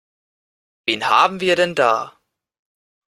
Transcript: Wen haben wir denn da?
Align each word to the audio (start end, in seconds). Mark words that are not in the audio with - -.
Wen 0.87 1.09
haben 1.11 1.41
wir 1.41 1.55
denn 1.55 1.75
da? 1.75 2.19